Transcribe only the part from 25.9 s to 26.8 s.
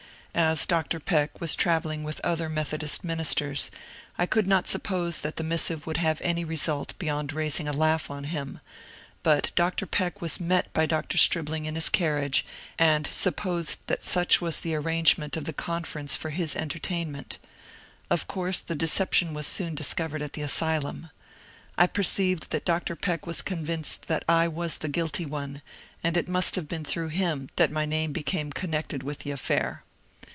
and it must have